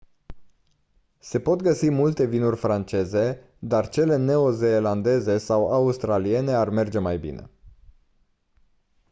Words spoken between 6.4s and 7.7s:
ar merge mai bine